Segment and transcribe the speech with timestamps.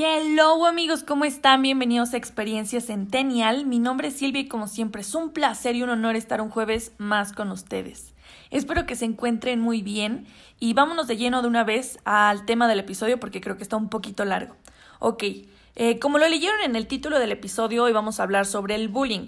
[0.00, 1.60] Hello amigos, ¿cómo están?
[1.60, 3.66] Bienvenidos a Experiencia Centennial.
[3.66, 6.50] Mi nombre es Silvia y como siempre es un placer y un honor estar un
[6.50, 8.14] jueves más con ustedes.
[8.50, 10.28] Espero que se encuentren muy bien
[10.60, 13.76] y vámonos de lleno de una vez al tema del episodio porque creo que está
[13.76, 14.54] un poquito largo.
[15.00, 15.24] Ok,
[15.74, 18.86] eh, como lo leyeron en el título del episodio, hoy vamos a hablar sobre el
[18.86, 19.26] bullying.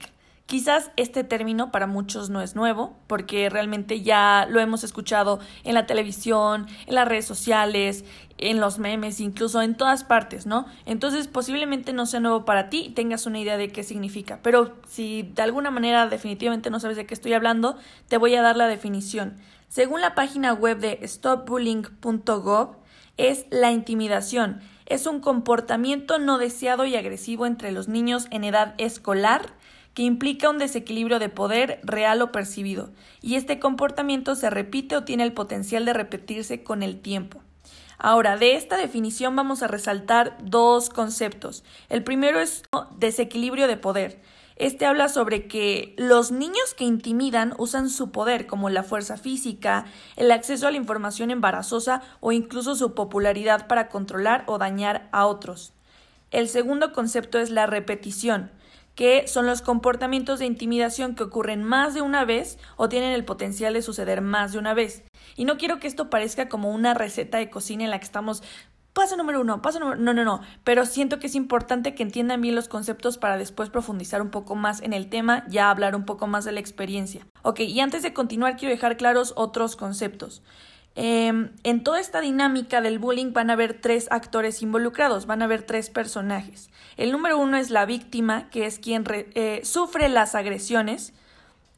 [0.50, 5.74] Quizás este término para muchos no es nuevo, porque realmente ya lo hemos escuchado en
[5.74, 8.04] la televisión, en las redes sociales,
[8.36, 10.66] en los memes, incluso en todas partes, ¿no?
[10.86, 14.40] Entonces posiblemente no sea nuevo para ti y tengas una idea de qué significa.
[14.42, 17.76] Pero si de alguna manera definitivamente no sabes de qué estoy hablando,
[18.08, 19.36] te voy a dar la definición.
[19.68, 22.74] Según la página web de stopbullying.gov,
[23.16, 24.62] es la intimidación.
[24.86, 29.59] Es un comportamiento no deseado y agresivo entre los niños en edad escolar
[29.94, 35.04] que implica un desequilibrio de poder real o percibido, y este comportamiento se repite o
[35.04, 37.40] tiene el potencial de repetirse con el tiempo.
[37.98, 41.64] Ahora, de esta definición vamos a resaltar dos conceptos.
[41.90, 42.62] El primero es
[42.96, 44.22] desequilibrio de poder.
[44.56, 49.84] Este habla sobre que los niños que intimidan usan su poder, como la fuerza física,
[50.16, 55.26] el acceso a la información embarazosa o incluso su popularidad para controlar o dañar a
[55.26, 55.74] otros.
[56.30, 58.50] El segundo concepto es la repetición
[59.00, 63.24] que son los comportamientos de intimidación que ocurren más de una vez o tienen el
[63.24, 65.04] potencial de suceder más de una vez.
[65.36, 68.42] Y no quiero que esto parezca como una receta de cocina en la que estamos
[68.92, 72.42] paso número uno, paso número no, no, no, pero siento que es importante que entiendan
[72.42, 76.04] bien los conceptos para después profundizar un poco más en el tema, ya hablar un
[76.04, 77.26] poco más de la experiencia.
[77.40, 80.42] Ok, y antes de continuar quiero dejar claros otros conceptos.
[80.96, 85.44] Em, en toda esta dinámica del bullying van a haber tres actores involucrados, van a
[85.44, 86.70] haber tres personajes.
[86.96, 91.12] El número uno es la víctima, que es quien eh, sufre las agresiones.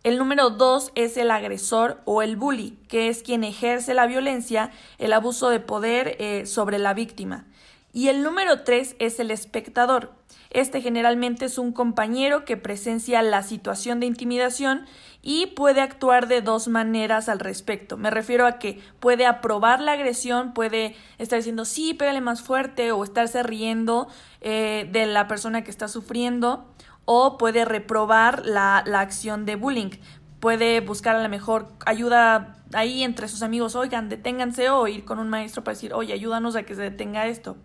[0.03, 4.71] El número dos es el agresor o el bully, que es quien ejerce la violencia,
[4.99, 7.45] el abuso de poder eh, sobre la víctima.
[7.93, 10.13] Y el número tres es el espectador.
[10.51, 14.87] Este generalmente es un compañero que presencia la situación de intimidación
[15.23, 17.97] y puede actuar de dos maneras al respecto.
[17.97, 22.93] Me refiero a que puede aprobar la agresión, puede estar diciendo sí, pégale más fuerte
[22.93, 24.09] o estarse riendo
[24.41, 26.67] eh, de la persona que está sufriendo
[27.05, 29.91] o puede reprobar la, la acción de bullying.
[30.43, 35.21] Puede buscar a lo mejor ayuda ahí entre sus amigos, oigan, deténganse o ir con
[35.21, 37.57] un maestro para decir, oye, ayúdanos a que se detenga esto.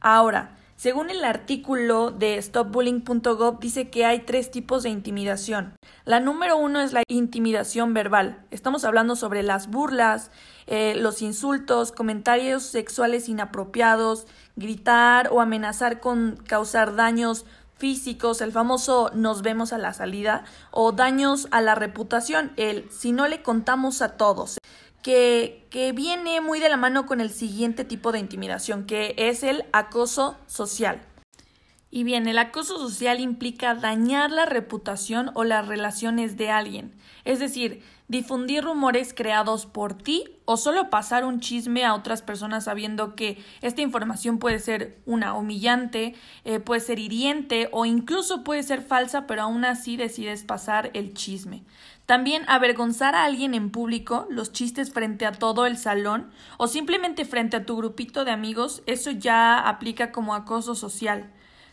[0.00, 5.76] Ahora, según el artículo de stopbullying.gov dice que hay tres tipos de intimidación.
[6.04, 8.44] La número uno es la intimidación verbal.
[8.50, 10.32] Estamos hablando sobre las burlas,
[10.66, 14.26] eh, los insultos, comentarios sexuales inapropiados,
[14.56, 17.46] gritar o amenazar con causar daños
[17.82, 23.10] físicos, el famoso nos vemos a la salida, o daños a la reputación, el si
[23.10, 24.58] no le contamos a todos
[25.02, 29.42] que, que viene muy de la mano con el siguiente tipo de intimidación, que es
[29.42, 31.00] el acoso social.
[31.94, 36.94] Y bien, el acoso social implica dañar la reputación o las relaciones de alguien,
[37.26, 42.64] es decir, difundir rumores creados por ti o solo pasar un chisme a otras personas
[42.64, 46.14] sabiendo que esta información puede ser una humillante,
[46.46, 51.12] eh, puede ser hiriente o incluso puede ser falsa, pero aún así decides pasar el
[51.12, 51.62] chisme.
[52.06, 57.26] También avergonzar a alguien en público, los chistes frente a todo el salón o simplemente
[57.26, 61.30] frente a tu grupito de amigos, eso ya aplica como acoso social.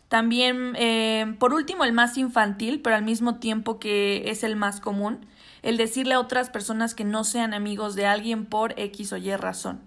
[0.10, 4.82] También, eh, por último, el más infantil, pero al mismo tiempo que es el más
[4.82, 5.26] común,
[5.62, 9.36] el decirle a otras personas que no sean amigos de alguien por X o Y
[9.36, 9.82] razón.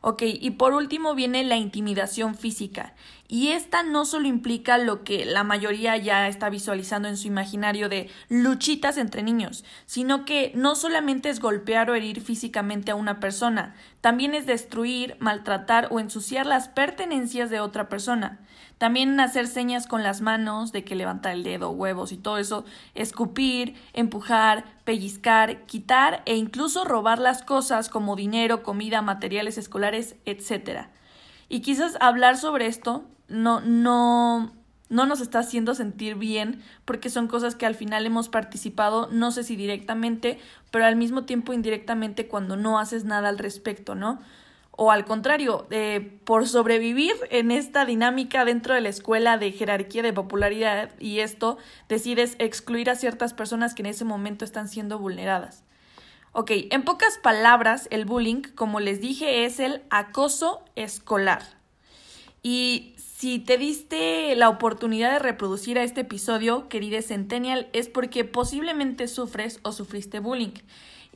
[0.00, 2.94] Ok, y por último viene la intimidación física.
[3.26, 7.88] Y esta no solo implica lo que la mayoría ya está visualizando en su imaginario
[7.88, 13.18] de luchitas entre niños, sino que no solamente es golpear o herir físicamente a una
[13.18, 18.38] persona, también es destruir, maltratar o ensuciar las pertenencias de otra persona.
[18.78, 22.64] También hacer señas con las manos de que levanta el dedo, huevos y todo eso,
[22.94, 30.86] escupir, empujar, pellizcar, quitar e incluso robar las cosas como dinero, comida, materiales escolares, etc.
[31.48, 34.52] Y quizás hablar sobre esto no, no,
[34.88, 39.32] no nos está haciendo sentir bien porque son cosas que al final hemos participado, no
[39.32, 40.38] sé si directamente,
[40.70, 44.20] pero al mismo tiempo indirectamente cuando no haces nada al respecto, ¿no?
[44.80, 50.04] O al contrario, eh, por sobrevivir en esta dinámica dentro de la escuela de jerarquía
[50.04, 51.58] de popularidad y esto,
[51.88, 55.64] decides excluir a ciertas personas que en ese momento están siendo vulneradas.
[56.30, 61.42] Ok, en pocas palabras, el bullying, como les dije, es el acoso escolar.
[62.44, 68.24] Y si te diste la oportunidad de reproducir a este episodio, querida Centennial, es porque
[68.24, 70.54] posiblemente sufres o sufriste bullying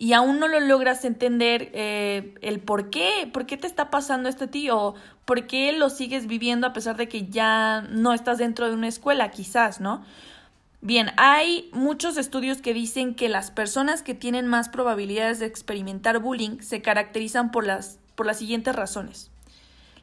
[0.02, 4.28] y aún no lo logras entender eh, el por qué, por qué te está pasando
[4.28, 8.12] esto a ti o por qué lo sigues viviendo a pesar de que ya no
[8.12, 10.04] estás dentro de una escuela, quizás, ¿no?
[10.80, 16.18] Bien, hay muchos estudios que dicen que las personas que tienen más probabilidades de experimentar
[16.18, 19.30] bullying se caracterizan por las, por las siguientes razones.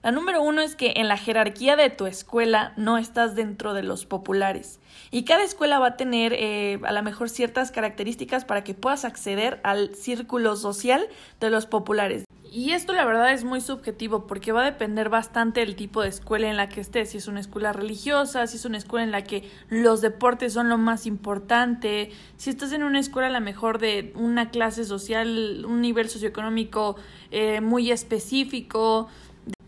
[0.01, 3.83] La número uno es que en la jerarquía de tu escuela no estás dentro de
[3.83, 4.79] los populares.
[5.11, 9.03] Y cada escuela va a tener eh, a lo mejor ciertas características para que puedas
[9.03, 11.05] acceder al círculo social
[11.41, 12.23] de los populares.
[12.51, 16.09] Y esto la verdad es muy subjetivo porque va a depender bastante del tipo de
[16.09, 19.11] escuela en la que estés, si es una escuela religiosa, si es una escuela en
[19.11, 23.41] la que los deportes son lo más importante, si estás en una escuela a lo
[23.41, 26.95] mejor de una clase social, un nivel socioeconómico
[27.29, 29.09] eh, muy específico,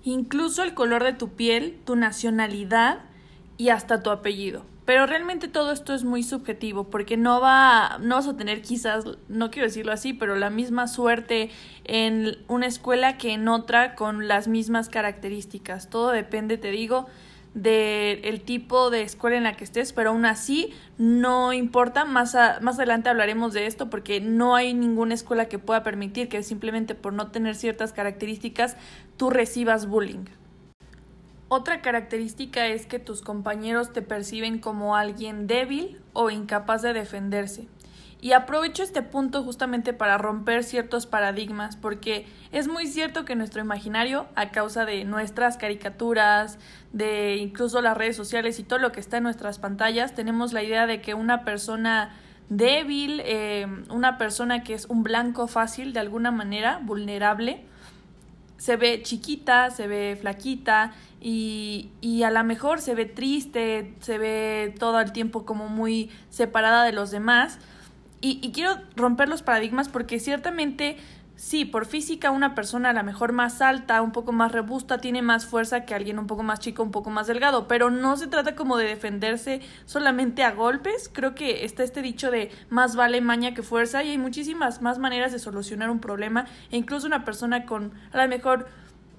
[0.03, 2.99] incluso el color de tu piel, tu nacionalidad
[3.57, 4.65] y hasta tu apellido.
[4.85, 9.05] Pero realmente todo esto es muy subjetivo porque no va no vas a tener quizás,
[9.29, 11.51] no quiero decirlo así, pero la misma suerte
[11.85, 15.89] en una escuela que en otra con las mismas características.
[15.89, 17.07] Todo depende, te digo,
[17.53, 22.77] del tipo de escuela en la que estés, pero aún así no importa, más, más
[22.77, 27.13] adelante hablaremos de esto porque no hay ninguna escuela que pueda permitir que simplemente por
[27.13, 28.77] no tener ciertas características
[29.17, 30.25] tú recibas bullying.
[31.49, 37.67] Otra característica es que tus compañeros te perciben como alguien débil o incapaz de defenderse.
[38.23, 43.61] Y aprovecho este punto justamente para romper ciertos paradigmas, porque es muy cierto que nuestro
[43.61, 46.59] imaginario, a causa de nuestras caricaturas,
[46.93, 50.61] de incluso las redes sociales y todo lo que está en nuestras pantallas, tenemos la
[50.61, 52.11] idea de que una persona
[52.49, 57.63] débil, eh, una persona que es un blanco fácil de alguna manera, vulnerable,
[58.57, 64.19] se ve chiquita, se ve flaquita y, y, a lo mejor se ve triste, se
[64.19, 67.57] ve todo el tiempo como muy separada de los demás
[68.21, 70.97] y, quiero romper los paradigmas porque ciertamente
[71.35, 75.23] sí, por física una persona a lo mejor más alta, un poco más robusta, tiene
[75.23, 78.27] más fuerza que alguien un poco más chico, un poco más delgado, pero no se
[78.27, 83.21] trata como de defenderse solamente a golpes, creo que está este dicho de más vale
[83.21, 87.25] maña que fuerza y hay muchísimas más maneras de solucionar un problema e incluso una
[87.25, 88.67] persona con a lo mejor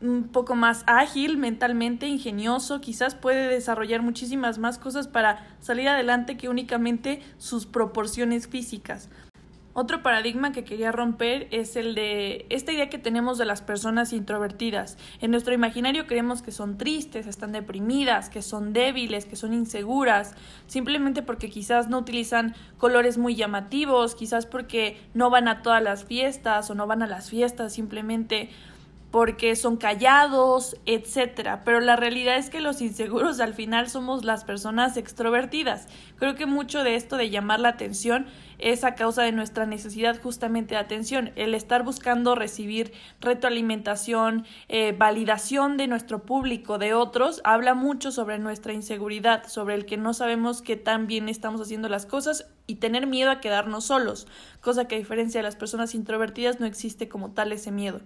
[0.02, 6.37] un poco más ágil mentalmente, ingenioso, quizás puede desarrollar muchísimas más cosas para salir adelante
[6.37, 9.08] que únicamente sus proporciones físicas.
[9.75, 14.12] Otro paradigma que quería romper es el de esta idea que tenemos de las personas
[14.12, 14.99] introvertidas.
[15.22, 20.34] En nuestro imaginario creemos que son tristes, están deprimidas, que son débiles, que son inseguras,
[20.66, 26.04] simplemente porque quizás no utilizan colores muy llamativos, quizás porque no van a todas las
[26.04, 28.50] fiestas o no van a las fiestas simplemente
[29.12, 31.62] porque son callados, etcétera.
[31.64, 35.87] Pero la realidad es que los inseguros al final somos las personas extrovertidas.
[36.17, 38.26] Creo que mucho de esto de llamar la atención
[38.59, 44.95] es a causa de nuestra necesidad justamente de atención, el estar buscando recibir retroalimentación, eh,
[44.97, 50.14] validación de nuestro público, de otros, habla mucho sobre nuestra inseguridad, sobre el que no
[50.14, 54.26] sabemos qué tan bien estamos haciendo las cosas y tener miedo a quedarnos solos,
[54.62, 58.00] cosa que a diferencia de las personas introvertidas no existe como tal ese miedo.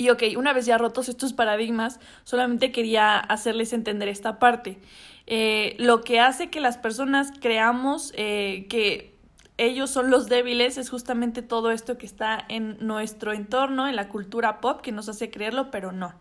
[0.00, 4.78] Y ok, una vez ya rotos estos paradigmas, solamente quería hacerles entender esta parte.
[5.26, 9.14] Eh, lo que hace que las personas creamos eh, que
[9.58, 14.08] ellos son los débiles es justamente todo esto que está en nuestro entorno, en la
[14.08, 16.14] cultura pop, que nos hace creerlo, pero no.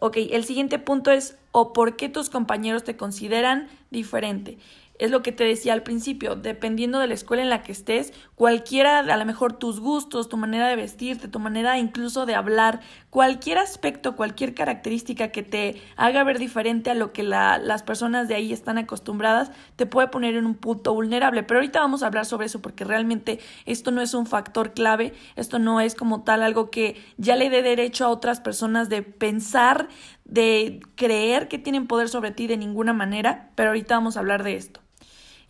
[0.00, 4.58] Ok, el siguiente punto es o por qué tus compañeros te consideran diferente
[5.00, 8.12] es lo que te decía al principio, dependiendo de la escuela en la que estés,
[8.40, 12.80] cualquiera, a lo mejor tus gustos, tu manera de vestirte, tu manera incluso de hablar,
[13.10, 18.36] cualquier aspecto, cualquier característica que te haga ver diferente a lo que las personas de
[18.36, 21.42] ahí están acostumbradas, te puede poner en un punto vulnerable.
[21.42, 25.12] Pero ahorita vamos a hablar sobre eso porque realmente esto no es un factor clave,
[25.36, 29.02] esto no es como tal algo que ya le dé derecho a otras personas de
[29.02, 29.88] pensar,
[30.24, 34.44] de creer que tienen poder sobre ti de ninguna manera, pero ahorita vamos a hablar
[34.44, 34.80] de esto.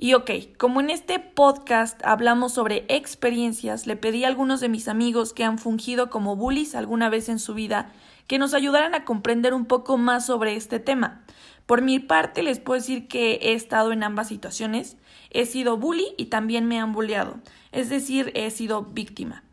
[0.02, 4.88] Y ok, como en este podcast hablamos sobre experiencias, le pedí a algunos de mis
[4.88, 7.92] amigos que han fungido como bullies alguna vez en su vida
[8.26, 11.26] que nos ayudaran a comprender un poco más sobre este tema.
[11.66, 14.96] Por mi parte, les puedo decir que he estado en ambas situaciones.
[15.28, 17.38] He sido bully y también me han bulleado,
[17.70, 19.44] es decir, he sido víctima.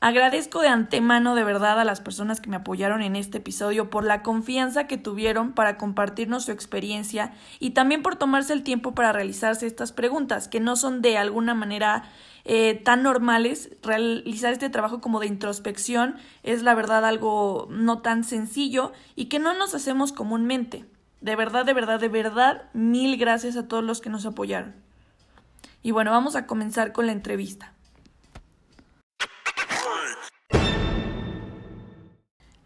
[0.00, 4.04] Agradezco de antemano de verdad a las personas que me apoyaron en este episodio por
[4.04, 9.12] la confianza que tuvieron para compartirnos su experiencia y también por tomarse el tiempo para
[9.12, 12.04] realizarse estas preguntas que no son de alguna manera
[12.44, 13.70] eh, tan normales.
[13.82, 19.38] Realizar este trabajo como de introspección es la verdad algo no tan sencillo y que
[19.38, 20.84] no nos hacemos comúnmente.
[21.22, 24.74] De verdad, de verdad, de verdad, mil gracias a todos los que nos apoyaron.
[25.82, 27.73] Y bueno, vamos a comenzar con la entrevista.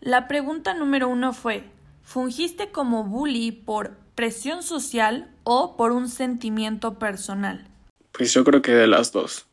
[0.08, 1.64] La pregunta número uno fue,
[2.02, 7.66] ¿fungiste como bully por presión social o por un sentimiento personal?
[8.12, 9.48] Pues yo creo que de las dos.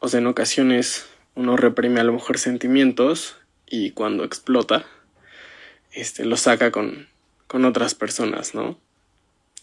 [0.00, 4.86] O sea, en ocasiones uno reprime a lo mejor sentimientos y cuando explota,
[5.92, 7.06] este, lo saca con,
[7.46, 8.76] con otras personas, ¿no?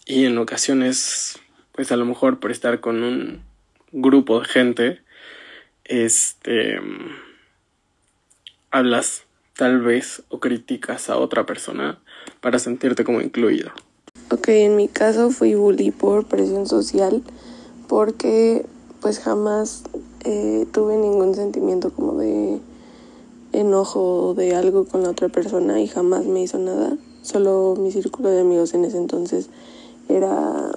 [0.06, 1.38] Y en ocasiones,
[1.72, 3.42] pues a lo mejor por estar con un
[3.92, 5.02] grupo de gente,
[5.84, 6.80] este,
[8.70, 9.27] hablas
[9.58, 11.98] tal vez o criticas a otra persona
[12.40, 13.72] para sentirte como incluido.
[14.30, 17.24] Ok, en mi caso fui bully por presión social
[17.88, 18.64] porque
[19.00, 19.82] pues jamás
[20.24, 22.60] eh, tuve ningún sentimiento como de
[23.52, 26.96] enojo de algo con la otra persona y jamás me hizo nada.
[27.22, 29.50] Solo mi círculo de amigos en ese entonces
[30.08, 30.70] era,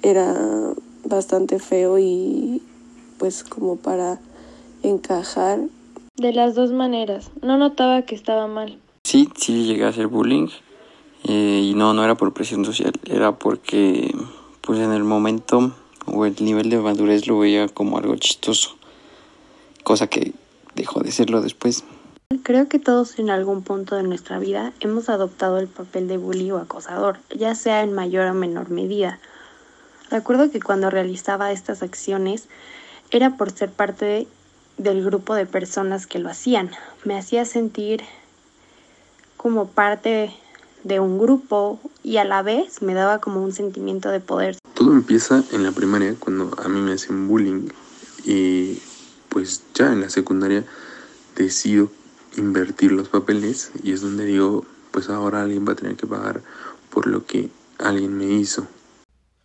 [0.00, 0.72] era
[1.04, 2.62] bastante feo y
[3.18, 4.20] pues como para
[4.82, 5.60] encajar
[6.22, 7.30] de las dos maneras.
[7.42, 8.78] No notaba que estaba mal.
[9.04, 10.48] Sí, sí llegué a hacer bullying.
[11.24, 14.12] Eh, y no, no era por presión social, era porque
[14.60, 15.72] pues en el momento
[16.06, 18.76] o el nivel de madurez lo veía como algo chistoso.
[19.84, 20.32] Cosa que
[20.74, 21.84] dejó de serlo después.
[22.42, 26.50] Creo que todos en algún punto de nuestra vida hemos adoptado el papel de bully
[26.50, 29.20] o acosador, ya sea en mayor o menor medida.
[30.10, 32.48] Recuerdo que cuando realizaba estas acciones
[33.10, 34.26] era por ser parte de
[34.78, 36.70] del grupo de personas que lo hacían.
[37.04, 38.02] Me hacía sentir
[39.36, 40.32] como parte
[40.84, 44.56] de un grupo y a la vez me daba como un sentimiento de poder.
[44.74, 47.68] Todo empieza en la primaria cuando a mí me hacen bullying
[48.24, 48.80] y
[49.28, 50.64] pues ya en la secundaria
[51.36, 51.90] decido
[52.36, 56.42] invertir los papeles y es donde digo pues ahora alguien va a tener que pagar
[56.90, 58.66] por lo que alguien me hizo.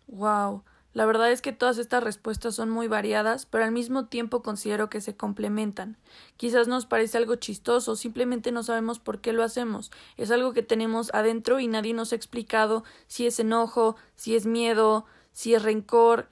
[0.08, 0.62] Wow.
[0.98, 4.90] La verdad es que todas estas respuestas son muy variadas, pero al mismo tiempo considero
[4.90, 5.96] que se complementan.
[6.36, 9.92] Quizás nos parece algo chistoso, simplemente no sabemos por qué lo hacemos.
[10.16, 14.44] Es algo que tenemos adentro y nadie nos ha explicado si es enojo, si es
[14.44, 16.26] miedo, si es rencor,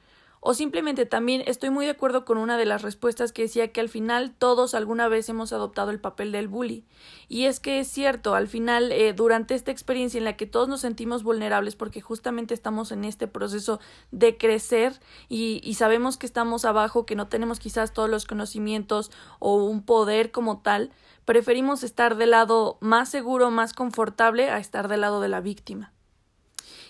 [0.48, 3.80] o simplemente también estoy muy de acuerdo con una de las respuestas que decía que
[3.80, 6.84] al final todos alguna vez hemos adoptado el papel del bully.
[7.26, 10.68] Y es que es cierto, al final, eh, durante esta experiencia en la que todos
[10.68, 13.80] nos sentimos vulnerables porque justamente estamos en este proceso
[14.12, 19.10] de crecer y, y sabemos que estamos abajo, que no tenemos quizás todos los conocimientos
[19.40, 20.92] o un poder como tal,
[21.24, 25.92] preferimos estar del lado más seguro, más confortable a estar del lado de la víctima.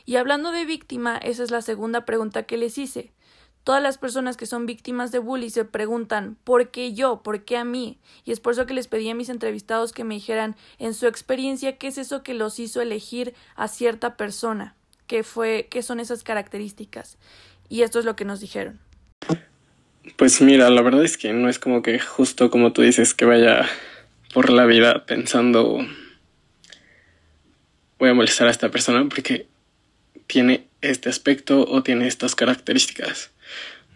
[0.05, 3.16] Y hablando de víctima, esa es la segunda pregunta que les hice.
[3.67, 7.25] Todas las personas que son víctimas de bullying se preguntan ¿por qué yo?
[7.25, 7.99] ¿por qué a mí?
[8.25, 11.09] Y es por eso que les pedí a mis entrevistados que me dijeran en su
[11.09, 14.77] experiencia qué es eso que los hizo elegir a cierta persona,
[15.09, 17.19] qué fue, qué son esas características.
[17.69, 18.79] Y esto es lo que nos dijeron.
[20.15, 23.25] Pues mira, la verdad es que no es como que justo como tú dices que
[23.25, 23.69] vaya
[24.33, 25.85] por la vida pensando
[27.99, 29.49] voy a molestar a esta persona porque
[30.29, 33.33] tiene este aspecto o tiene estas características.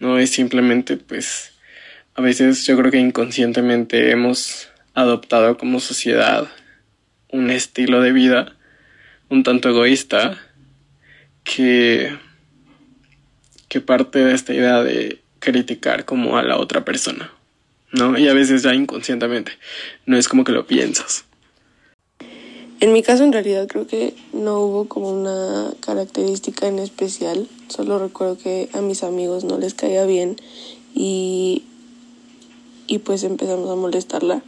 [0.01, 1.53] No es simplemente, pues,
[2.15, 6.49] a veces yo creo que inconscientemente hemos adoptado como sociedad
[7.29, 8.57] un estilo de vida
[9.29, 10.39] un tanto egoísta
[11.45, 12.17] que,
[13.69, 17.31] que parte de esta idea de criticar como a la otra persona,
[17.93, 18.19] ¿no?
[18.19, 19.53] Y a veces ya inconscientemente,
[20.05, 21.25] no es como que lo piensas.
[22.81, 27.99] En mi caso en realidad creo que no hubo como una característica en especial, solo
[27.99, 30.37] recuerdo que a mis amigos no les caía bien
[30.95, 31.63] y,
[32.87, 34.43] y pues empezamos a molestarla.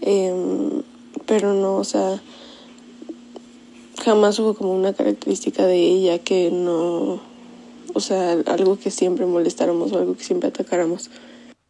[0.00, 0.82] Em,
[1.26, 2.22] pero no, o sea,
[4.02, 7.20] jamás hubo como una característica de ella que no,
[7.92, 11.10] o sea, algo que siempre molestáramos o algo que siempre atacáramos.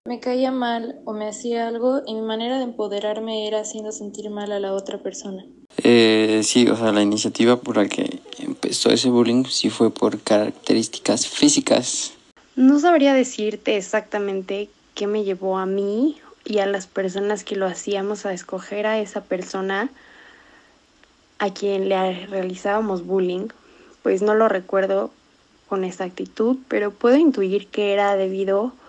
[0.07, 4.29] Me caía mal o me hacía algo y mi manera de empoderarme era haciendo sentir
[4.29, 5.47] mal a la otra persona.
[5.83, 10.21] Eh, sí, o sea, la iniciativa por la que empezó ese bullying sí fue por
[10.21, 12.13] características físicas.
[12.55, 17.65] No sabría decirte exactamente qué me llevó a mí y a las personas que lo
[17.65, 19.89] hacíamos a escoger a esa persona
[21.39, 23.49] a quien le realizábamos bullying,
[24.03, 25.11] pues no lo recuerdo
[25.67, 28.84] con exactitud, pero puedo intuir que era debido a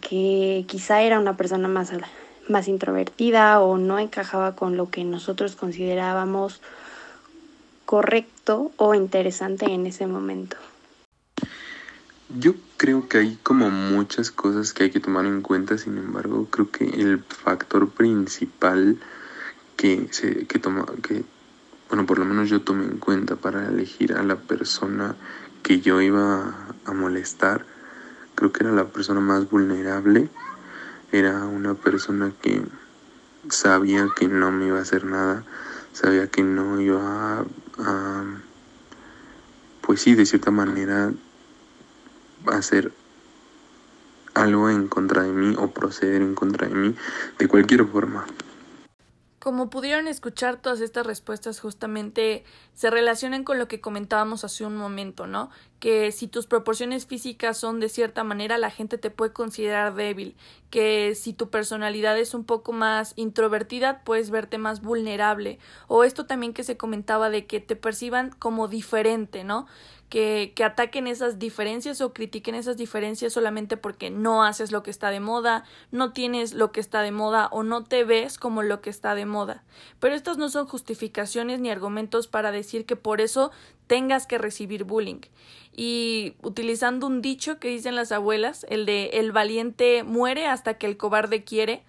[0.00, 1.92] que quizá era una persona más,
[2.48, 6.60] más introvertida o no encajaba con lo que nosotros considerábamos
[7.84, 10.56] correcto o interesante en ese momento.
[12.38, 16.48] Yo creo que hay como muchas cosas que hay que tomar en cuenta, sin embargo,
[16.50, 18.98] creo que el factor principal
[19.76, 21.24] que se que toma que
[21.88, 25.14] bueno, por lo menos yo tomé en cuenta para elegir a la persona
[25.62, 27.64] que yo iba a molestar,
[28.36, 30.28] creo que era la persona más vulnerable,
[31.10, 32.62] era una persona que
[33.48, 35.44] sabía que no me iba a hacer nada,
[35.92, 37.44] sabía que no iba
[37.78, 38.24] a,
[39.80, 41.12] pues sí, de cierta manera
[42.46, 42.92] hacer
[44.34, 46.94] algo en contra de mí o proceder en contra de mí
[47.38, 48.26] de cualquier forma.
[49.46, 52.42] Como pudieron escuchar, todas estas respuestas justamente
[52.74, 55.50] se relacionan con lo que comentábamos hace un momento, ¿no?
[55.78, 60.34] Que si tus proporciones físicas son de cierta manera, la gente te puede considerar débil,
[60.68, 66.26] que si tu personalidad es un poco más introvertida, puedes verte más vulnerable, o esto
[66.26, 69.68] también que se comentaba de que te perciban como diferente, ¿no?
[70.08, 74.90] Que, que ataquen esas diferencias o critiquen esas diferencias solamente porque no haces lo que
[74.90, 78.62] está de moda, no tienes lo que está de moda o no te ves como
[78.62, 79.64] lo que está de moda.
[79.98, 83.50] Pero estas no son justificaciones ni argumentos para decir que por eso
[83.86, 85.20] tengas que recibir bullying.
[85.72, 90.86] Y utilizando un dicho que dicen las abuelas, el de el valiente muere hasta que
[90.86, 91.82] el cobarde quiere,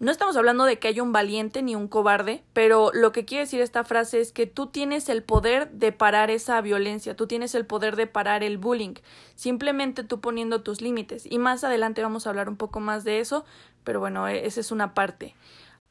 [0.00, 3.44] no estamos hablando de que haya un valiente ni un cobarde, pero lo que quiere
[3.44, 7.54] decir esta frase es que tú tienes el poder de parar esa violencia, tú tienes
[7.54, 8.94] el poder de parar el bullying,
[9.36, 11.26] simplemente tú poniendo tus límites.
[11.30, 13.44] Y más adelante vamos a hablar un poco más de eso,
[13.84, 15.36] pero bueno, e-, esa es una parte.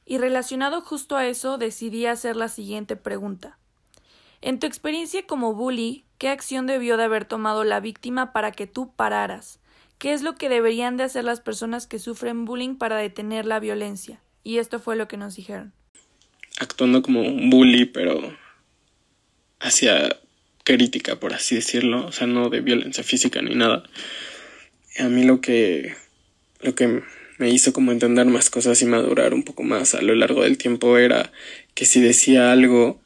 [0.05, 3.57] Y relacionado justo a eso, decidí hacer la siguiente pregunta.
[4.41, 8.67] En tu experiencia como bully, ¿qué acción debió de haber tomado la víctima para que
[8.67, 9.61] tú pararas?
[10.03, 13.61] ¿Qué es lo que deberían de hacer las personas que sufren bullying para detener la
[13.61, 14.19] violencia?
[14.43, 15.71] Y esto fue lo que nos dijeron.
[16.59, 18.35] Actuando como un bully, pero
[19.61, 20.19] hacia
[20.65, 23.83] crítica, por así decirlo, o sea, no de violencia física ni nada.
[24.99, 25.95] A mí lo que
[26.59, 27.01] lo que
[27.37, 30.57] me hizo como entender más cosas y madurar un poco más a lo largo del
[30.57, 31.31] tiempo era
[31.75, 32.99] que si decía algo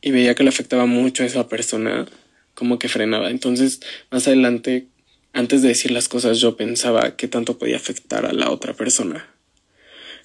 [0.00, 2.06] y veía que le afectaba mucho a esa persona,
[2.54, 3.28] como que frenaba.
[3.28, 4.88] Entonces, más adelante
[5.32, 9.28] antes de decir las cosas yo pensaba qué tanto podía afectar a la otra persona.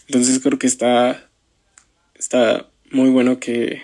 [0.08, 1.30] Entonces creo que está,
[2.16, 3.82] está muy bueno que,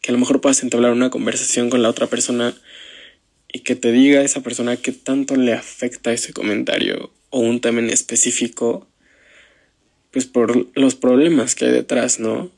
[0.00, 2.54] que a lo mejor puedas entablar una conversación con la otra persona
[3.52, 7.80] y que te diga esa persona qué tanto le afecta ese comentario o un tema
[7.80, 8.86] en específico,
[10.10, 12.50] pues por los problemas que hay detrás, ¿no?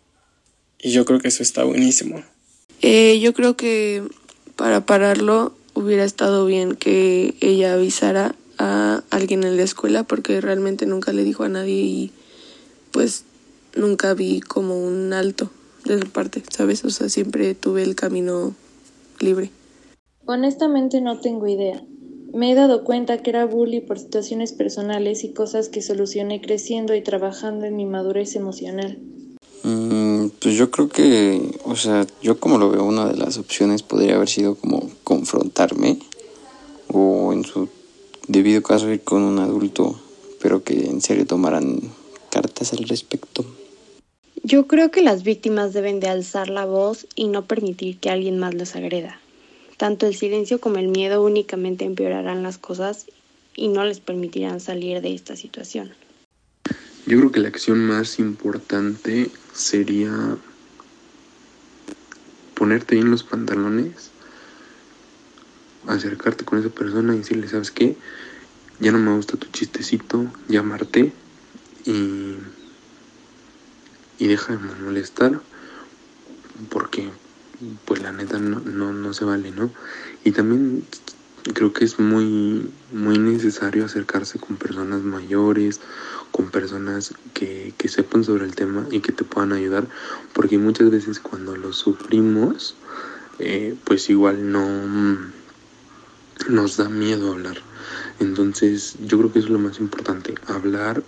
[0.81, 2.25] Y yo creo que eso está buenísimo.
[2.81, 4.03] Eh, yo creo que
[4.57, 10.87] para pararlo hubiera estado bien que ella avisara a alguien en la escuela porque realmente
[10.87, 12.13] nunca le dijo a nadie y
[12.93, 13.25] pues
[13.75, 15.51] nunca vi como un alto
[15.85, 16.85] de su parte, ¿sabes?
[16.85, 18.55] O sea, siempre tuve el camino
[19.21, 19.51] libre.
[20.27, 21.83] Honestamente no tengo idea.
[22.33, 26.95] Me he dado cuenta que era bully por situaciones personales y cosas que solucioné creciendo
[26.95, 28.99] y trabajando en mi madurez emocional.
[29.65, 30.12] Mm,
[30.43, 34.17] pues yo creo que, o sea, yo como lo veo, una de las opciones podría
[34.17, 35.99] haber sido como confrontarme
[36.89, 37.69] o en su
[38.27, 40.01] debido caso ir con un adulto,
[40.41, 41.81] pero que en serio tomaran
[42.31, 43.45] cartas al respecto.
[44.43, 48.39] Yo creo que las víctimas deben de alzar la voz y no permitir que alguien
[48.39, 49.21] más los agreda.
[49.77, 53.07] Tanto el silencio como el miedo únicamente empeorarán las cosas
[53.55, 55.93] y no les permitirán salir de esta situación.
[57.05, 60.37] Yo creo que la acción más importante sería
[62.55, 64.13] ponerte bien los pantalones,
[65.89, 67.97] acercarte con esa persona y decirle, ¿sabes qué?
[68.79, 71.13] Ya no me gusta tu chistecito, llamarte
[71.85, 72.37] y,
[74.19, 75.41] y deja de molestar
[76.71, 77.11] porque
[77.85, 79.71] pues la neta no, no, no se vale, ¿no?
[80.25, 80.85] Y también
[81.55, 85.81] creo que es muy, muy necesario acercarse con personas mayores,
[86.33, 89.87] con personas que, que, sepan sobre el tema y que te puedan ayudar,
[90.33, 92.75] porque muchas veces cuando lo sufrimos,
[93.39, 94.67] eh, pues igual no
[96.49, 97.59] nos da miedo hablar.
[98.19, 101.03] Entonces yo creo que eso es lo más importante, hablar,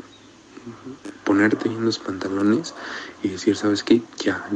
[1.25, 2.75] ponerte en los pantalones
[3.23, 4.03] y decir, ¿sabes qué?
[4.23, 4.47] Ya,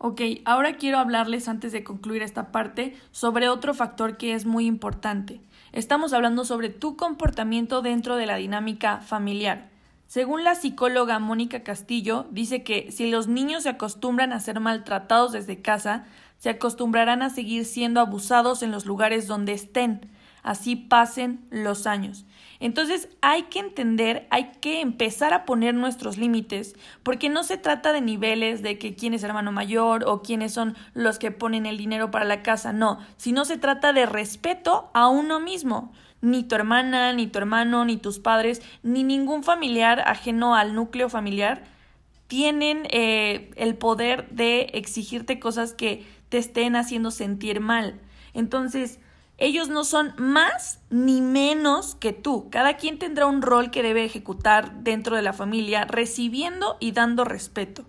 [0.00, 4.64] Ok, ahora quiero hablarles antes de concluir esta parte sobre otro factor que es muy
[4.64, 5.40] importante.
[5.72, 9.68] Estamos hablando sobre tu comportamiento dentro de la dinámica familiar.
[10.08, 15.32] Según la psicóloga Mónica Castillo, dice que si los niños se acostumbran a ser maltratados
[15.32, 16.06] desde casa,
[16.38, 20.10] se acostumbrarán a seguir siendo abusados en los lugares donde estén.
[20.42, 22.24] así pasen los años.
[22.58, 27.92] Entonces hay que entender, hay que empezar a poner nuestros límites, porque no se trata
[27.92, 31.76] de niveles de que quién es hermano mayor o quiénes son los que ponen el
[31.76, 35.92] dinero para la casa, no, sino se trata de respeto a uno mismo.
[36.20, 41.08] Ni tu hermana, ni tu hermano, ni tus padres, ni ningún familiar ajeno al núcleo
[41.08, 41.64] familiar
[42.28, 47.98] tienen eh, el poder de exigirte cosas que te estén haciendo sentir mal.
[48.34, 49.00] Entonces,
[49.38, 52.50] ellos no son más ni menos que tú.
[52.50, 57.24] Cada quien tendrá un rol que debe ejecutar dentro de la familia, recibiendo y dando
[57.24, 57.86] respeto.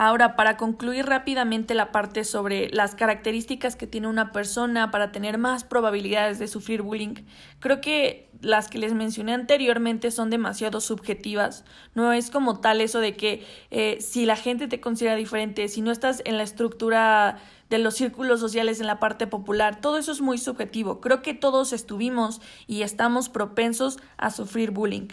[0.00, 5.38] Ahora, para concluir rápidamente la parte sobre las características que tiene una persona para tener
[5.38, 7.16] más probabilidades de sufrir bullying,
[7.58, 11.64] creo que las que les mencioné anteriormente son demasiado subjetivas.
[11.96, 15.82] No es como tal eso de que eh, si la gente te considera diferente, si
[15.82, 20.12] no estás en la estructura de los círculos sociales en la parte popular, todo eso
[20.12, 21.00] es muy subjetivo.
[21.00, 25.08] Creo que todos estuvimos y estamos propensos a sufrir bullying.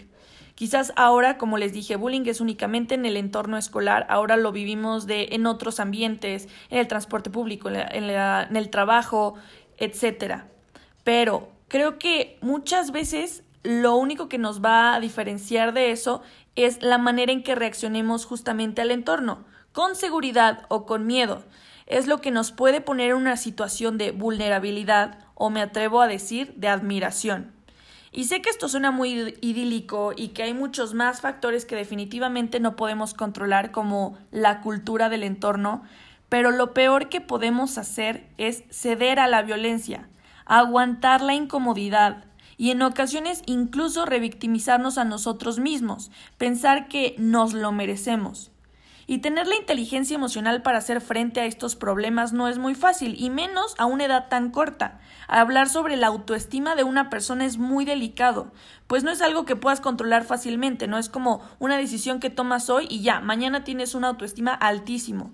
[0.56, 5.06] Quizás ahora, como les dije, bullying es únicamente en el entorno escolar, ahora lo vivimos
[5.06, 9.34] de, en otros ambientes, en el transporte público, en, en el trabajo,
[9.76, 10.44] etc.
[11.04, 16.22] Pero creo que muchas veces lo único que nos va a diferenciar de eso
[16.54, 21.44] es la manera en que reaccionemos justamente al entorno, con seguridad o con miedo.
[21.84, 26.08] Es lo que nos puede poner en una situación de vulnerabilidad o me atrevo a
[26.08, 27.55] decir de admiración.
[28.16, 32.60] Y sé que esto suena muy idílico y que hay muchos más factores que definitivamente
[32.60, 35.82] no podemos controlar como la cultura del entorno,
[36.30, 40.08] pero lo peor que podemos hacer es ceder a la violencia,
[40.46, 42.24] aguantar la incomodidad
[42.56, 48.50] y en ocasiones incluso revictimizarnos a nosotros mismos, pensar que nos lo merecemos.
[49.08, 53.14] Y tener la inteligencia emocional para hacer frente a estos problemas no es muy fácil,
[53.18, 55.00] y menos a una edad tan corta.
[55.28, 58.52] Hablar sobre la autoestima de una persona es muy delicado,
[58.88, 62.68] pues no es algo que puedas controlar fácilmente, no es como una decisión que tomas
[62.68, 65.30] hoy y ya, mañana tienes una autoestima altísimo.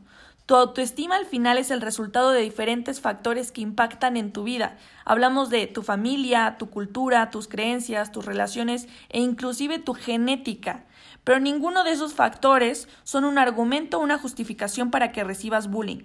[0.53, 4.77] Tu autoestima al final es el resultado de diferentes factores que impactan en tu vida.
[5.07, 10.85] Hablamos de tu familia, tu cultura, tus creencias, tus relaciones e inclusive tu genética.
[11.25, 16.03] Pero ninguno de esos factores son un argumento o una justificación para que recibas bullying.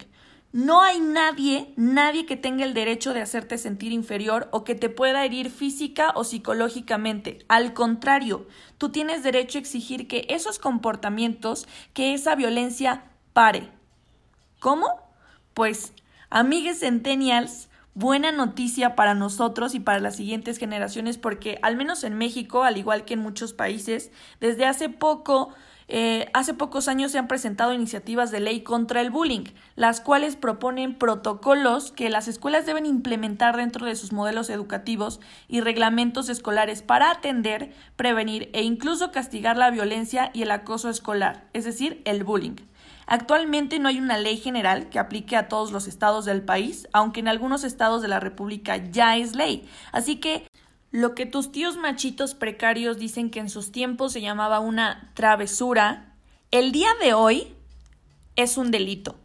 [0.50, 4.88] No hay nadie, nadie que tenga el derecho de hacerte sentir inferior o que te
[4.88, 7.44] pueda herir física o psicológicamente.
[7.48, 8.46] Al contrario,
[8.78, 13.76] tú tienes derecho a exigir que esos comportamientos, que esa violencia pare.
[14.60, 14.86] ¿Cómo?
[15.54, 15.92] Pues,
[16.30, 22.14] amigues centennials, buena noticia para nosotros y para las siguientes generaciones porque al menos en
[22.14, 25.54] México, al igual que en muchos países, desde hace poco
[25.90, 29.44] eh, hace pocos años se han presentado iniciativas de ley contra el bullying,
[29.74, 35.18] las cuales proponen protocolos que las escuelas deben implementar dentro de sus modelos educativos
[35.48, 41.48] y reglamentos escolares para atender, prevenir e incluso castigar la violencia y el acoso escolar,
[41.54, 42.56] es decir, el bullying.
[43.10, 47.20] Actualmente no hay una ley general que aplique a todos los estados del país, aunque
[47.20, 49.66] en algunos estados de la República ya es ley.
[49.92, 50.46] Así que
[50.90, 56.16] lo que tus tíos machitos precarios dicen que en sus tiempos se llamaba una travesura,
[56.50, 57.54] el día de hoy
[58.36, 59.16] es un delito.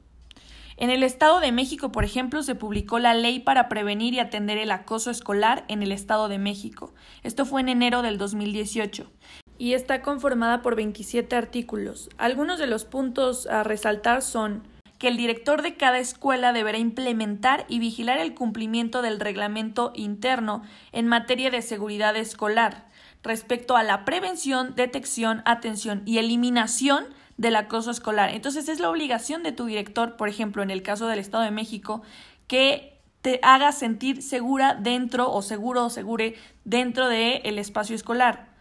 [0.78, 4.58] En el Estado de México, por ejemplo, se publicó la ley para prevenir y atender
[4.58, 6.94] el acoso escolar en el Estado de México.
[7.22, 9.12] Esto fue en enero del 2018
[9.58, 12.10] y está conformada por 27 artículos.
[12.18, 14.64] Algunos de los puntos a resaltar son
[14.98, 20.64] que el director de cada escuela deberá implementar y vigilar el cumplimiento del reglamento interno
[20.92, 22.88] en materia de seguridad escolar
[23.22, 27.06] respecto a la prevención, detección, atención y eliminación
[27.38, 28.30] del acoso escolar.
[28.30, 31.52] Entonces es la obligación de tu director, por ejemplo, en el caso del Estado de
[31.52, 32.02] México,
[32.48, 36.36] que te haga sentir segura dentro o seguro o segure
[36.66, 38.53] dentro del espacio escolar.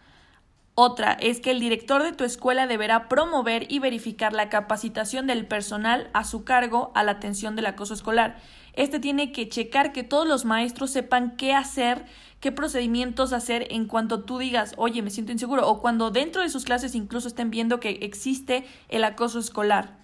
[0.75, 5.45] Otra es que el director de tu escuela deberá promover y verificar la capacitación del
[5.45, 8.37] personal a su cargo a la atención del acoso escolar.
[8.73, 12.05] Este tiene que checar que todos los maestros sepan qué hacer,
[12.39, 16.49] qué procedimientos hacer en cuanto tú digas, oye, me siento inseguro, o cuando dentro de
[16.49, 19.99] sus clases incluso estén viendo que existe el acoso escolar.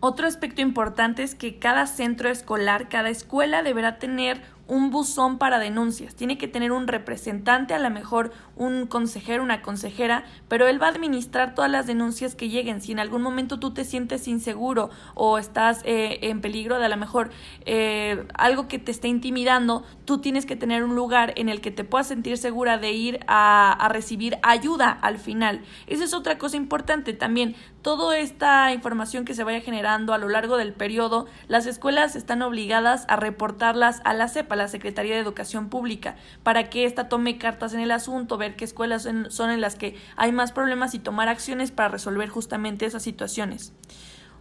[0.00, 5.58] Otro aspecto importante es que cada centro escolar, cada escuela deberá tener un buzón para
[5.58, 6.14] denuncias.
[6.14, 10.86] Tiene que tener un representante, a lo mejor un consejero, una consejera, pero él va
[10.86, 12.80] a administrar todas las denuncias que lleguen.
[12.80, 16.88] Si en algún momento tú te sientes inseguro o estás eh, en peligro de a
[16.88, 17.30] lo mejor
[17.64, 21.70] eh, algo que te esté intimidando, tú tienes que tener un lugar en el que
[21.70, 25.62] te puedas sentir segura de ir a, a recibir ayuda al final.
[25.86, 27.54] Esa es otra cosa importante también.
[27.82, 32.42] Toda esta información que se vaya generando a lo largo del periodo, las escuelas están
[32.42, 37.38] obligadas a reportarlas a la CEPA la Secretaría de Educación Pública para que ésta tome
[37.38, 40.98] cartas en el asunto, ver qué escuelas son en las que hay más problemas y
[40.98, 43.72] tomar acciones para resolver justamente esas situaciones.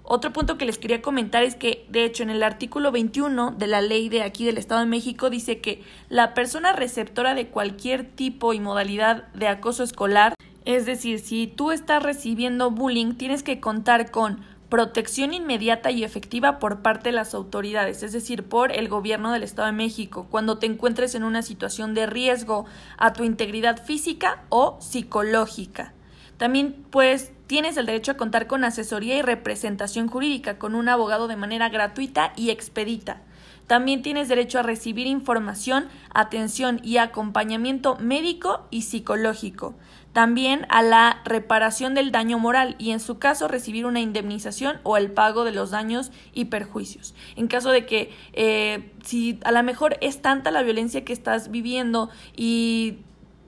[0.07, 3.65] Otro punto que les quería comentar es que, de hecho, en el artículo 21 de
[3.65, 8.05] la ley de aquí del Estado de México dice que la persona receptora de cualquier
[8.05, 13.59] tipo y modalidad de acoso escolar, es decir, si tú estás recibiendo bullying, tienes que
[13.59, 18.89] contar con protección inmediata y efectiva por parte de las autoridades, es decir, por el
[18.89, 22.65] gobierno del Estado de México, cuando te encuentres en una situación de riesgo
[22.97, 25.93] a tu integridad física o psicológica.
[26.35, 31.29] También, pues, tienes el derecho a contar con asesoría y representación jurídica con un abogado
[31.29, 33.21] de manera gratuita y expedita.
[33.67, 39.75] También tienes derecho a recibir información, atención y acompañamiento médico y psicológico.
[40.13, 44.97] También a la reparación del daño moral y en su caso recibir una indemnización o
[44.97, 47.15] el pago de los daños y perjuicios.
[47.35, 51.51] En caso de que eh, si a lo mejor es tanta la violencia que estás
[51.51, 52.99] viviendo y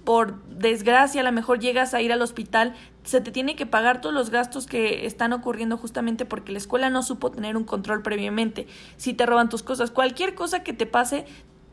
[0.03, 2.75] por desgracia a lo mejor llegas a ir al hospital,
[3.07, 6.89] se te tiene que pagar todos los gastos que están ocurriendo justamente porque la escuela
[6.89, 8.67] no supo tener un control previamente.
[8.97, 11.25] Si te roban tus cosas, cualquier cosa que te pase,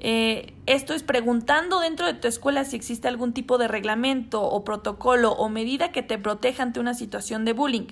[0.00, 4.64] Eh, esto es preguntando dentro de tu escuela si existe algún tipo de reglamento o
[4.64, 7.86] protocolo o medida que te proteja ante una situación de bullying.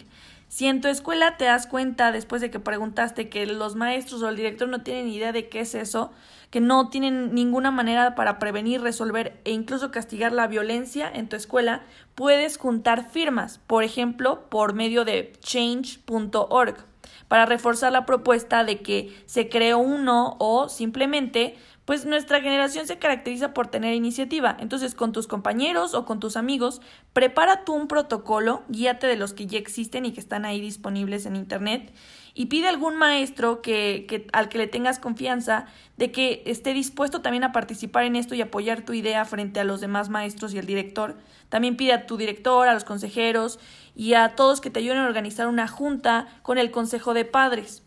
[0.48, 4.28] Si en tu escuela te das cuenta después de que preguntaste que los maestros o
[4.28, 6.12] el director no tienen idea de qué es eso,
[6.50, 11.34] que no tienen ninguna manera para prevenir, resolver e incluso castigar la violencia en tu
[11.34, 11.82] escuela,
[12.14, 16.76] puedes juntar firmas, por ejemplo, por medio de change.org,
[17.26, 21.56] para reforzar la propuesta de que se creó uno o simplemente
[21.86, 24.56] pues nuestra generación se caracteriza por tener iniciativa.
[24.60, 29.32] Entonces, con tus compañeros o con tus amigos, prepara tú un protocolo, guíate de los
[29.32, 31.94] que ya existen y que están ahí disponibles en Internet
[32.34, 36.74] y pide a algún maestro que, que, al que le tengas confianza de que esté
[36.74, 40.52] dispuesto también a participar en esto y apoyar tu idea frente a los demás maestros
[40.52, 41.16] y el director.
[41.48, 43.60] También pide a tu director, a los consejeros
[43.94, 47.85] y a todos que te ayuden a organizar una junta con el consejo de padres.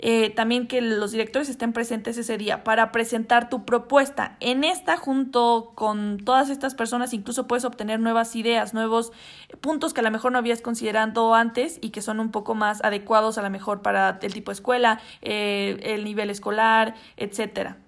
[0.00, 4.36] Eh, también que los directores estén presentes ese día para presentar tu propuesta.
[4.38, 9.12] En esta, junto con todas estas personas, incluso puedes obtener nuevas ideas, nuevos
[9.60, 12.82] puntos que a lo mejor no habías considerado antes y que son un poco más
[12.84, 17.78] adecuados a lo mejor para el tipo de escuela, eh, el nivel escolar, etcétera.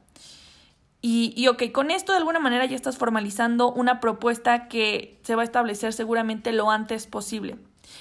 [1.02, 5.34] Y, y ok, con esto de alguna manera ya estás formalizando una propuesta que se
[5.34, 7.56] va a establecer seguramente lo antes posible.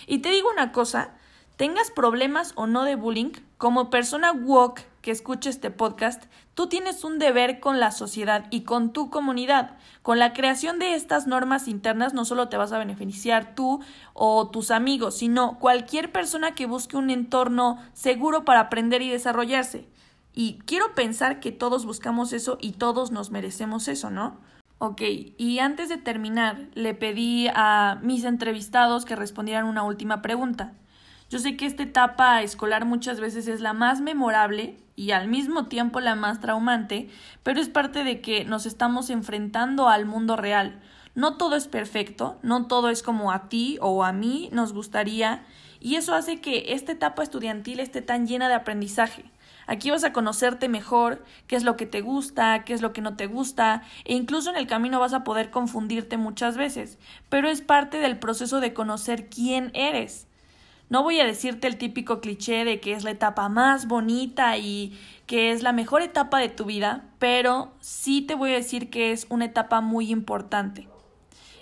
[0.05, 1.11] Y te digo una cosa,
[1.59, 7.03] tengas problemas o no de bullying, como persona woke que escucha este podcast, tú tienes
[7.03, 9.75] un deber con la sociedad y con tu comunidad.
[10.01, 13.81] Con la creación de estas normas internas no solo te vas a beneficiar tú
[14.13, 19.85] o tus amigos, sino cualquier persona que busque un entorno seguro para aprender y desarrollarse.
[20.33, 24.37] Y quiero pensar que todos buscamos eso y todos nos merecemos eso, ¿no?
[24.77, 25.01] Ok,
[25.37, 30.71] y antes de terminar, le pedí a mis entrevistados que respondieran una última pregunta.
[31.29, 35.67] Yo sé que esta etapa escolar muchas veces es la más memorable y al mismo
[35.67, 37.07] tiempo la más traumante,
[37.43, 40.81] pero es parte de que nos estamos enfrentando al mundo real.
[41.13, 45.45] No todo es perfecto, no todo es como a ti o a mí nos gustaría
[45.79, 49.25] y eso hace que esta etapa estudiantil esté tan llena de aprendizaje.
[49.67, 53.01] Aquí vas a conocerte mejor, qué es lo que te gusta, qué es lo que
[53.01, 56.97] no te gusta, e incluso en el camino vas a poder confundirte muchas veces,
[57.29, 60.28] pero es parte del proceso de conocer quién eres.
[60.89, 64.97] No voy a decirte el típico cliché de que es la etapa más bonita y
[65.27, 69.11] que es la mejor etapa de tu vida, pero sí te voy a decir que
[69.11, 70.87] es una etapa muy importante.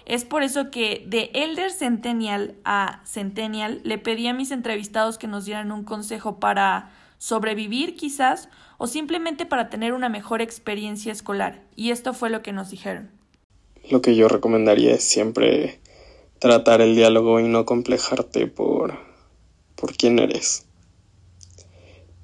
[0.06, 5.28] Es por eso que de Elder Centennial a Centennial le pedí a mis entrevistados que
[5.28, 11.62] nos dieran un consejo para sobrevivir quizás o simplemente para tener una mejor experiencia escolar.
[11.76, 13.12] Y esto fue lo que nos dijeron.
[13.90, 15.82] Lo que yo recomendaría es siempre
[16.40, 18.94] tratar el diálogo y no complejarte por,
[19.78, 20.66] por quién eres.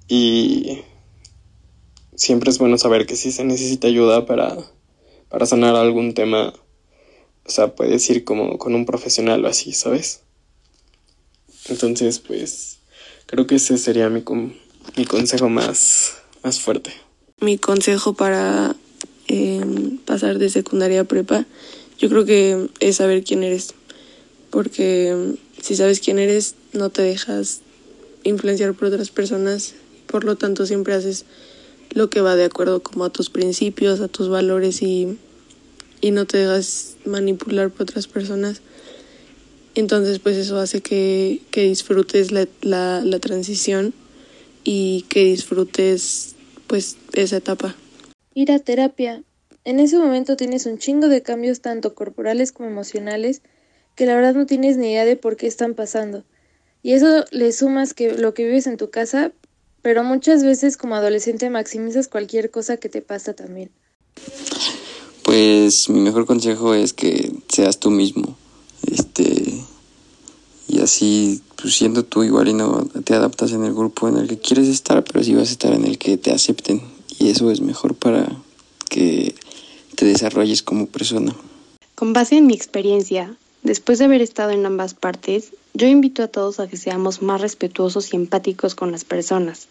[0.07, 0.81] Y
[2.15, 4.57] siempre es bueno saber que si se necesita ayuda para,
[5.29, 6.53] para sanar algún tema,
[7.45, 10.21] o sea, puedes ir como con un profesional o así, ¿sabes?
[11.69, 12.79] Entonces, pues,
[13.25, 14.23] creo que ese sería mi,
[14.97, 16.93] mi consejo más, más fuerte.
[17.39, 18.75] Mi consejo para
[19.27, 21.45] em, pasar de secundaria a prepa,
[21.97, 23.73] yo creo que es saber quién eres.
[24.49, 27.61] Porque si sabes quién eres, no te dejas
[28.23, 29.75] influenciar por otras personas.
[30.07, 31.23] Por lo tanto, siempre haces
[31.91, 35.17] lo que va de acuerdo como a tus principios, a tus valores y,
[36.01, 38.59] y no te dejas manipular por otras personas.
[39.73, 43.93] Entonces, pues eso hace que, que disfrutes la, la, la transición
[44.65, 46.35] y que disfrutes
[46.67, 47.73] pues esa etapa.
[48.33, 49.23] Ir a terapia.
[49.63, 53.41] En ese momento tienes un chingo de cambios tanto corporales como emocionales
[53.95, 56.23] que la verdad no tienes ni idea de por qué están pasando.
[56.81, 59.31] Y eso le sumas que lo que vives en tu casa,
[59.81, 63.71] pero muchas veces como adolescente maximizas cualquier cosa que te pasa también.
[65.23, 68.37] Pues mi mejor consejo es que seas tú mismo.
[68.91, 69.63] Este
[70.67, 74.27] y así pues siendo tú igual y no te adaptas en el grupo en el
[74.27, 76.81] que quieres estar, pero sí vas a estar en el que te acepten
[77.19, 78.29] y eso es mejor para
[78.89, 79.35] que
[79.95, 81.35] te desarrolles como persona.
[81.95, 86.27] Con base en mi experiencia, después de haber estado en ambas partes, yo invito a
[86.27, 89.67] todos a que seamos más respetuosos y empáticos con las personas.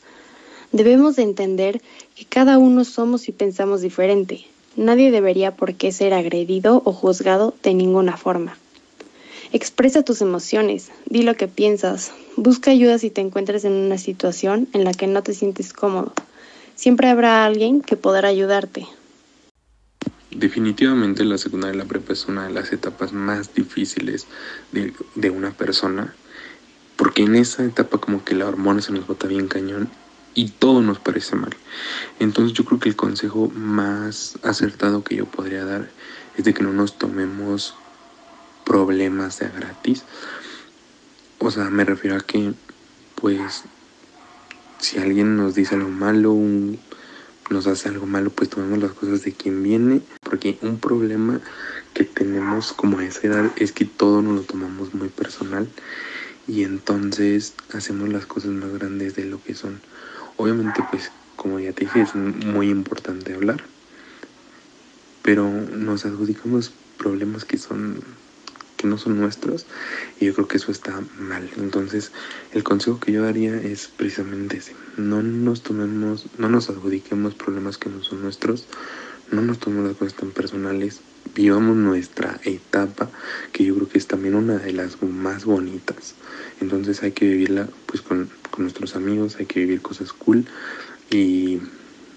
[0.72, 1.81] Debemos de entender
[2.16, 4.46] que cada uno somos y pensamos diferente.
[4.74, 8.57] Nadie debería por qué ser agredido o juzgado de ninguna forma.
[9.52, 14.66] Expresa tus emociones, di lo que piensas, busca ayuda si te encuentres en una situación
[14.72, 16.14] en la que no te sientes cómodo.
[16.74, 18.87] Siempre habrá alguien que podrá ayudarte.
[20.42, 24.26] Definitivamente la secundaria y la prepa es una de las etapas más difíciles
[24.72, 26.16] de, una persona,
[26.96, 29.88] porque en esa etapa como que la hormona se nos bota bien cañón
[30.35, 31.55] y todo nos parece mal.
[32.18, 35.88] Entonces yo creo que el consejo más acertado que yo podría dar
[36.37, 37.76] es de que no nos tomemos
[38.64, 40.02] problemas de gratis.
[41.38, 42.52] O sea, me refiero a que,
[43.14, 43.62] pues,
[44.81, 46.37] si alguien nos dice algo malo,
[47.52, 50.00] nos hace algo malo, pues tomemos las cosas de quien viene.
[50.22, 51.40] Porque un problema
[51.94, 55.68] que tenemos como a esa edad es que todo nos lo tomamos muy personal
[56.48, 59.80] y entonces hacemos las cosas más grandes de lo que son.
[60.36, 63.62] Obviamente, pues, como ya te dije, es muy importante hablar,
[65.22, 68.02] pero nos adjudicamos problemas que son
[68.86, 69.66] no son nuestros
[70.20, 71.48] y yo creo que eso está mal.
[71.56, 72.12] Entonces
[72.52, 74.74] el consejo que yo daría es precisamente ese.
[74.96, 78.66] No nos tomemos, no nos adjudiquemos problemas que no son nuestros,
[79.31, 81.00] no nos tomemos las cosas tan personales,
[81.35, 83.09] vivamos nuestra etapa,
[83.52, 86.14] que yo creo que es también una de las más bonitas.
[86.61, 90.44] Entonces hay que vivirla pues con, con nuestros amigos, hay que vivir cosas cool
[91.11, 91.61] y,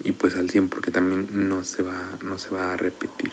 [0.03, 3.31] y pues al 100 porque también no se va, no se va a repetir.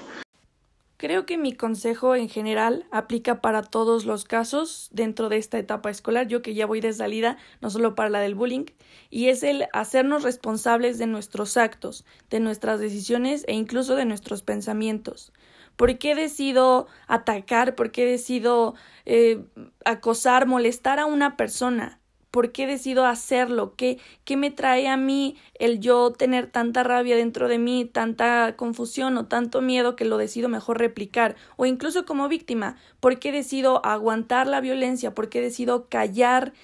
[1.02, 5.90] Creo que mi consejo en general aplica para todos los casos dentro de esta etapa
[5.90, 8.66] escolar, yo que ya voy de salida, no solo para la del bullying,
[9.10, 14.44] y es el hacernos responsables de nuestros actos, de nuestras decisiones e incluso de nuestros
[14.44, 15.32] pensamientos.
[15.74, 17.74] ¿Por qué decido atacar?
[17.74, 19.44] ¿Por qué decido eh,
[19.84, 21.98] acosar, molestar a una persona?
[22.32, 23.74] ¿Por qué decido hacerlo?
[23.76, 28.56] ¿Qué, ¿Qué me trae a mí el yo tener tanta rabia dentro de mí, tanta
[28.56, 31.36] confusión o tanto miedo que lo decido mejor replicar?
[31.56, 35.14] O incluso como víctima, ¿por qué decido aguantar la violencia?
[35.14, 36.54] ¿Por qué decido callar?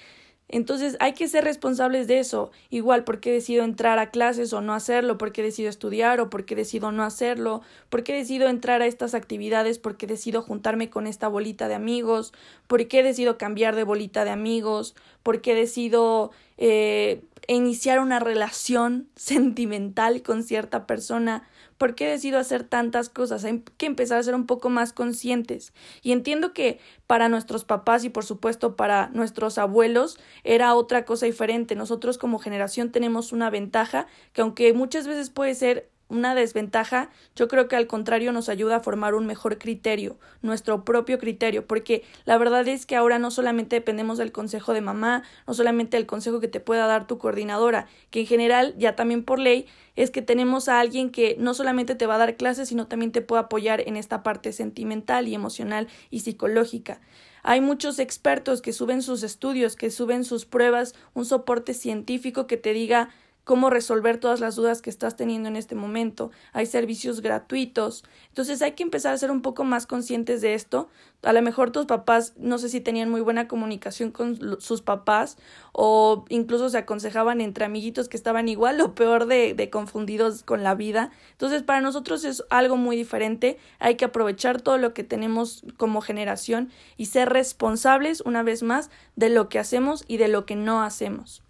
[0.49, 2.51] Entonces hay que ser responsables de eso.
[2.71, 5.17] Igual, ¿por qué decido entrar a clases o no hacerlo?
[5.19, 7.61] ¿Por qué decido estudiar o por qué decido no hacerlo?
[7.89, 9.77] ¿Por qué decido entrar a estas actividades?
[9.77, 12.33] ¿Por qué decido juntarme con esta bolita de amigos?
[12.67, 14.95] ¿Por qué decido cambiar de bolita de amigos?
[15.21, 21.47] ¿Por qué decido eh, iniciar una relación sentimental con cierta persona?
[21.79, 23.45] ¿Por qué decido hacer tantas cosas?
[23.45, 25.73] Hay que empezar a ser un poco más conscientes.
[26.01, 26.77] Y entiendo que
[27.07, 31.75] para nuestros papás y por supuesto para nuestros abuelos era otra cosa diferente.
[31.75, 37.47] Nosotros como generación tenemos una ventaja que aunque muchas veces puede ser una desventaja, yo
[37.47, 42.03] creo que al contrario nos ayuda a formar un mejor criterio, nuestro propio criterio, porque
[42.25, 46.07] la verdad es que ahora no solamente dependemos del consejo de mamá, no solamente del
[46.07, 50.11] consejo que te pueda dar tu coordinadora, que en general, ya también por ley, es
[50.11, 53.21] que tenemos a alguien que no solamente te va a dar clases, sino también te
[53.21, 57.01] puede apoyar en esta parte sentimental y emocional y psicológica.
[57.43, 62.57] Hay muchos expertos que suben sus estudios, que suben sus pruebas, un soporte científico que
[62.57, 63.09] te diga
[63.49, 66.29] cómo resolver todas las dudas que estás teniendo en este momento.
[66.53, 68.03] Hay servicios gratuitos.
[68.27, 70.87] Entonces hay que empezar a ser un poco más conscientes de esto.
[71.23, 75.39] A lo mejor tus papás, no sé si tenían muy buena comunicación con sus papás
[75.71, 80.61] o incluso se aconsejaban entre amiguitos que estaban igual o peor de, de confundidos con
[80.61, 81.09] la vida.
[81.31, 83.57] Entonces para nosotros es algo muy diferente.
[83.79, 88.91] Hay que aprovechar todo lo que tenemos como generación y ser responsables una vez más
[89.15, 91.41] de lo que hacemos y de lo que no hacemos.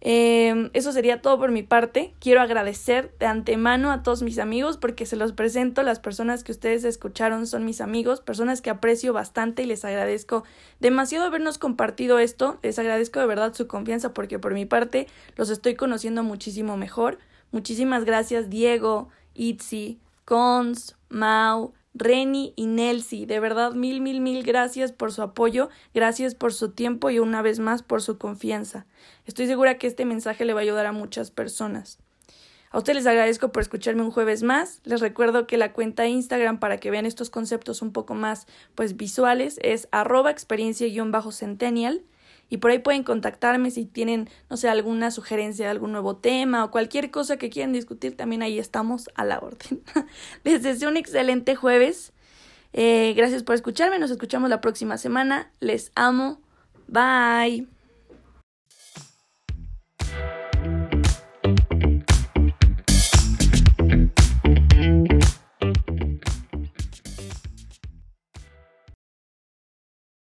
[0.00, 2.14] Eh, eso sería todo por mi parte.
[2.20, 5.82] Quiero agradecer de antemano a todos mis amigos porque se los presento.
[5.82, 10.44] Las personas que ustedes escucharon son mis amigos, personas que aprecio bastante y les agradezco
[10.80, 12.58] demasiado habernos compartido esto.
[12.62, 17.18] Les agradezco de verdad su confianza porque por mi parte los estoy conociendo muchísimo mejor.
[17.50, 23.26] Muchísimas gracias Diego, Itzi, Cons, Mau, Reni y Nelsi.
[23.26, 27.42] De verdad, mil, mil, mil gracias por su apoyo, gracias por su tiempo y una
[27.42, 28.86] vez más por su confianza.
[29.26, 31.98] Estoy segura que este mensaje le va a ayudar a muchas personas.
[32.70, 34.80] A ustedes les agradezco por escucharme un jueves más.
[34.84, 38.96] Les recuerdo que la cuenta Instagram para que vean estos conceptos un poco más pues
[38.96, 42.02] visuales es arroba experiencia-centennial
[42.48, 46.70] y por ahí pueden contactarme si tienen, no sé, alguna sugerencia algún nuevo tema o
[46.70, 49.82] cualquier cosa que quieran discutir, también ahí estamos a la orden.
[50.44, 52.12] Les deseo un excelente jueves.
[52.72, 55.50] Eh, gracias por escucharme, nos escuchamos la próxima semana.
[55.60, 56.40] Les amo.
[56.86, 57.77] Bye.